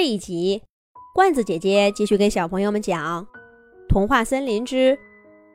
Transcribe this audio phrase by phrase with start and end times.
[0.00, 0.62] 这一集，
[1.14, 3.22] 罐子姐姐继续给小朋友们讲
[3.86, 4.98] 《童话森林之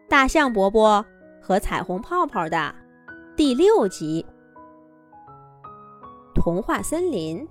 [0.08, 1.04] 大象伯伯
[1.42, 2.76] 和彩虹泡泡》的
[3.36, 4.24] 第六集。
[6.36, 7.44] 童话森林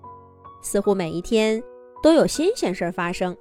[0.62, 1.60] 似乎每一天
[2.00, 3.36] 都有新鲜事儿发生。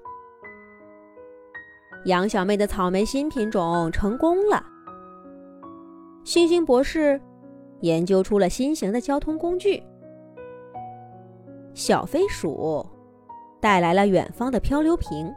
[2.05, 4.65] 杨小妹的草莓新品种成功了，
[6.23, 7.21] 星星博士
[7.81, 9.83] 研究出了新型的交通工具，
[11.75, 12.83] 小飞鼠。
[13.63, 15.33] 带来了远方的漂流瓶，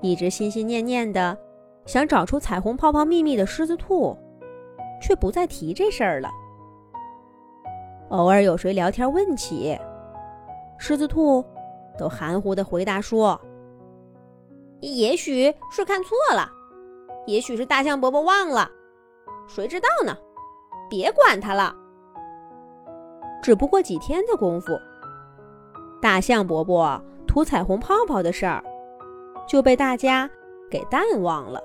[0.00, 1.38] 一直心心念念的
[1.86, 4.18] 想找出彩虹泡泡秘密的狮子兔，
[5.00, 6.28] 却不再提这事儿了。
[8.08, 9.78] 偶尔有谁聊天问起，
[10.78, 11.44] 狮子兔
[11.96, 13.40] 都含糊的回答说
[14.82, 16.50] ：“也许是看错了，
[17.24, 18.68] 也许是大象伯伯忘了，
[19.46, 20.12] 谁知道呢？
[20.90, 21.72] 别管他了。”
[23.40, 24.76] 只不过几天的功夫。
[26.00, 28.64] 大象伯伯涂彩虹泡泡的事儿
[29.46, 30.28] 就被大家
[30.70, 31.60] 给淡忘了。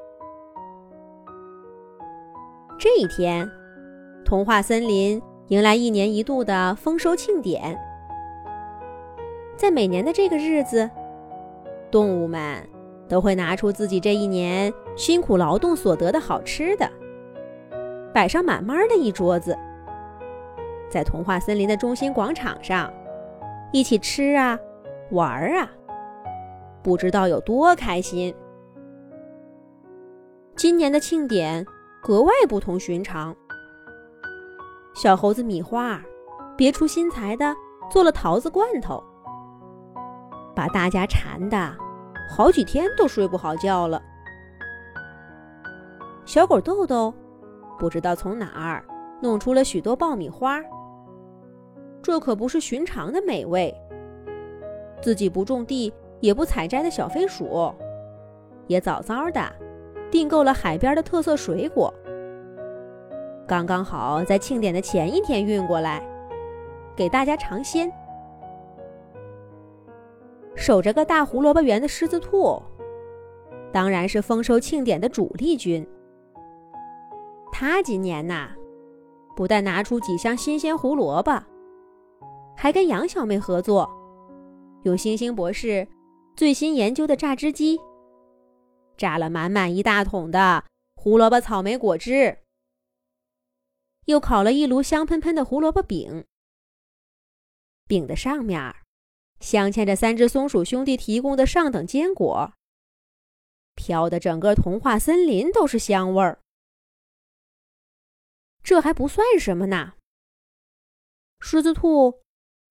[2.77, 3.49] 这一天，
[4.25, 7.79] 童话森林迎来一年一度的丰收庆典。
[9.55, 10.89] 在每年的这个日子，
[11.89, 12.61] 动物们
[13.07, 16.91] 都会拿出自己这一年辛苦劳动所得的好吃的，
[18.13, 19.57] 摆上满满的一桌子，
[20.89, 22.91] 在童话森林的中心广场上。
[23.71, 24.57] 一起吃啊，
[25.11, 25.69] 玩儿啊，
[26.81, 28.33] 不知道有多开心。
[30.55, 31.65] 今年的庆典
[32.01, 33.35] 格外不同寻常。
[34.93, 36.01] 小猴子米花
[36.55, 37.53] 别出心裁的
[37.91, 39.03] 做了桃子罐头，
[40.55, 41.75] 把大家馋的
[42.29, 44.01] 好几天都睡不好觉了。
[46.23, 47.13] 小狗豆豆
[47.77, 48.85] 不知道从哪儿
[49.21, 50.61] 弄出了许多爆米花。
[52.05, 53.73] 这可不是寻常的美味。
[55.01, 57.73] 自己不种地也不采摘的小飞鼠，
[58.67, 59.41] 也早早的
[60.11, 61.91] 订购了海边的特色水果，
[63.47, 66.07] 刚刚好在庆典的前一天运过来，
[66.95, 67.91] 给大家尝鲜。
[70.53, 72.61] 守着个大胡萝卜园的狮子兔，
[73.71, 75.83] 当然是丰收庆典的主力军。
[77.51, 78.51] 他今年呐，
[79.35, 81.41] 不但拿出几箱新鲜胡萝卜。
[82.65, 83.87] 还跟杨小妹合作，
[84.85, 85.87] 用星星博士
[86.35, 87.79] 最新研究的榨汁机，
[88.97, 90.65] 榨了满满一大桶的
[90.95, 92.39] 胡萝卜草莓果汁，
[94.05, 96.25] 又烤了一炉香喷喷的胡萝卜饼。
[97.85, 98.75] 饼的上面
[99.39, 102.51] 镶嵌着三只松鼠兄弟提供的上等坚果，
[103.75, 106.39] 飘的整个童话森林都是香味儿。
[108.63, 109.93] 这还不算什么呢，
[111.39, 112.24] 狮子兔。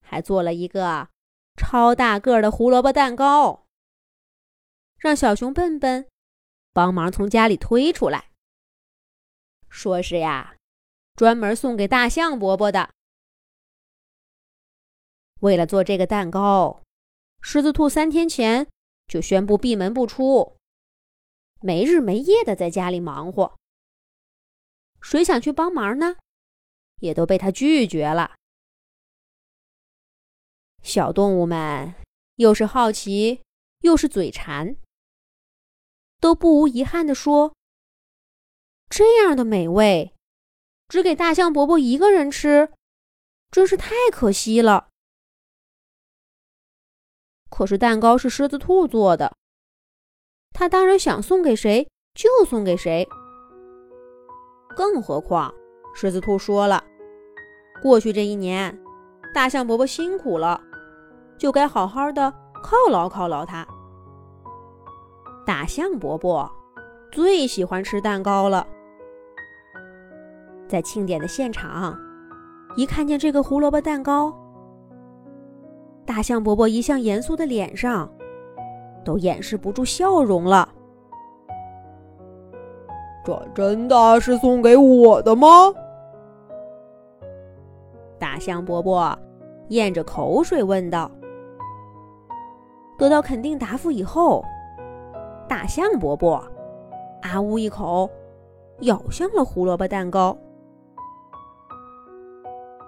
[0.05, 1.09] 还做了一个
[1.57, 3.67] 超大个的胡萝卜蛋糕，
[4.99, 6.07] 让小熊笨笨
[6.73, 8.31] 帮忙从家里推出来，
[9.69, 10.57] 说是呀，
[11.15, 12.91] 专门送给大象伯伯的。
[15.41, 16.83] 为了做这个蛋糕，
[17.41, 18.69] 狮子兔三天前
[19.07, 20.57] 就宣布闭门不出，
[21.61, 23.57] 没日没夜的在家里忙活。
[25.01, 26.17] 谁想去帮忙呢，
[27.01, 28.37] 也都被他拒绝了。
[30.85, 31.95] 小动物们
[32.37, 33.41] 又是好奇
[33.81, 34.77] 又是嘴馋，
[36.21, 37.55] 都不无遗憾地说
[38.91, 40.15] ：“这样的美味，
[40.89, 42.71] 只给大象伯伯一个人吃，
[43.51, 44.89] 真是太可惜了。”
[47.49, 49.35] 可是蛋糕是狮子兔做的，
[50.53, 53.09] 他当然想送给谁就送给谁。
[54.77, 55.55] 更何况，
[55.95, 56.85] 狮子兔说了
[57.81, 58.79] ：“过去这一年，
[59.33, 60.63] 大象伯伯辛苦了。”
[61.39, 63.67] 就该好好的犒劳犒劳他。
[65.47, 66.51] 大象伯伯
[67.13, 68.67] 最喜欢吃蛋糕了。
[70.67, 71.97] 在庆典的现场，
[72.77, 74.35] 一看见这个胡萝卜蛋糕，
[76.07, 78.11] 大象伯伯一向严肃的脸上
[79.05, 80.69] 都掩饰不住笑容了。
[83.25, 85.49] 这真的是送给我的吗？
[88.19, 89.17] 大象伯伯
[89.69, 91.11] 咽着口水问道。
[92.97, 94.45] 得到肯定答复以后，
[95.49, 96.43] 大象伯伯
[97.23, 98.09] 啊呜一口，
[98.81, 100.37] 咬向了胡萝卜蛋糕。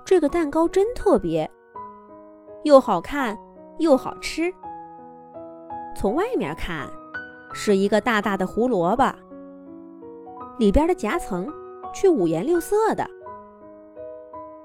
[0.05, 1.51] 这个蛋糕真特别，
[2.63, 3.37] 又好看
[3.79, 4.53] 又好吃。
[5.97, 6.89] 从外面看，
[7.53, 9.05] 是一个大大的胡萝卜，
[10.59, 11.53] 里边的夹层
[11.93, 13.05] 却五颜六色的，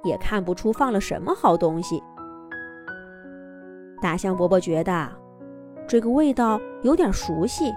[0.04, 2.04] 也看不出放了什么好东西。
[4.00, 5.10] 大象伯伯觉得
[5.92, 7.76] 这个味道有点熟悉，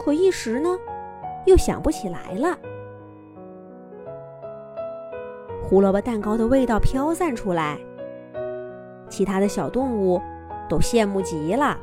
[0.00, 0.76] 可一时呢
[1.44, 2.58] 又想不起来了。
[5.62, 7.78] 胡萝卜蛋糕的味道飘散出来，
[9.08, 10.20] 其他的小动物
[10.68, 11.78] 都羡慕极了。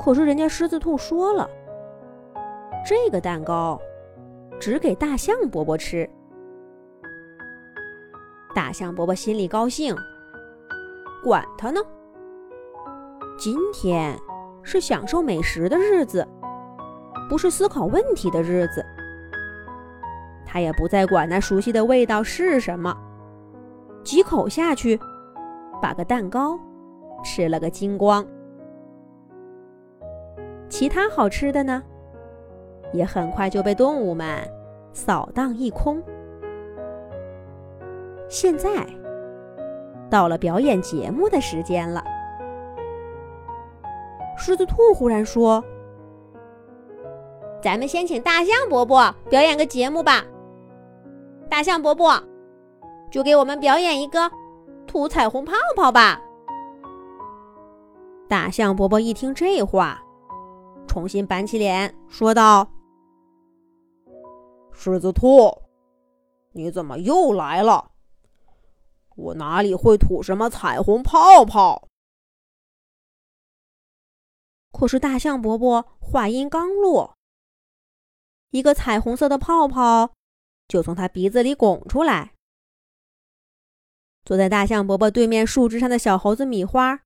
[0.00, 1.48] 可是人家狮子兔说了，
[2.84, 3.80] 这个蛋糕
[4.58, 6.10] 只给大象伯伯吃。
[8.52, 9.94] 大象伯伯心里高兴，
[11.22, 11.80] 管他呢。
[13.40, 14.14] 今天
[14.62, 16.28] 是享受美食的日子，
[17.26, 18.84] 不是思考问题的日子。
[20.44, 22.94] 他也不再管那熟悉的味道是什么，
[24.04, 25.00] 几口下去，
[25.80, 26.60] 把个蛋糕
[27.24, 28.22] 吃了个精光。
[30.68, 31.82] 其他好吃的呢，
[32.92, 34.46] 也很快就被动物们
[34.92, 36.02] 扫荡一空。
[38.28, 38.86] 现在
[40.10, 42.04] 到了表演节目的时间了。
[44.42, 45.62] 狮子兔忽然说
[47.62, 50.24] ：“咱们先请大象伯伯表演个节目吧。”
[51.50, 52.18] 大象伯伯，
[53.10, 54.30] 就给我们表演一个
[54.86, 56.18] 吐彩虹泡泡吧。
[58.30, 60.00] 大象伯伯一听这话，
[60.86, 62.66] 重新板起脸说道
[64.72, 65.52] ：“狮子兔，
[66.52, 67.90] 你怎么又来了？
[69.16, 71.88] 我哪里会吐什么彩虹泡泡？”
[74.72, 77.16] 可是大象伯伯话音刚落，
[78.50, 80.14] 一个彩虹色的泡泡。
[80.68, 82.36] 就从他鼻子里拱出来。
[84.24, 87.02] 坐在大象伯伯对面树枝上的小猴子米花，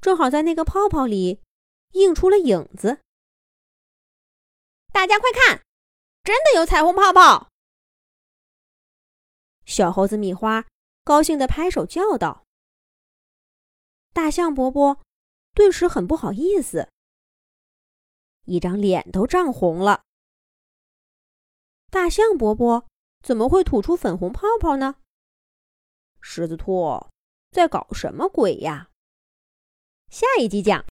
[0.00, 1.40] 正好在那个泡泡里
[1.92, 2.98] 映出了影子。
[4.90, 5.62] 大家快看，
[6.24, 7.50] 真的有彩虹泡泡！
[9.64, 10.66] 小猴子米花
[11.04, 12.42] 高兴地拍手叫道。
[14.12, 15.00] 大象伯伯
[15.54, 16.88] 顿时很不好意思，
[18.44, 20.02] 一张脸都涨红了。
[21.90, 22.86] 大象伯伯
[23.22, 24.96] 怎么会吐出粉红泡泡呢？
[26.20, 27.08] 狮子兔
[27.50, 28.90] 在搞什么鬼呀？
[30.08, 30.80] 下一集讲。